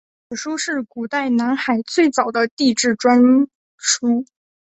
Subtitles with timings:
[0.29, 3.21] 此书是古代南海最早的地志专
[3.77, 4.25] 书。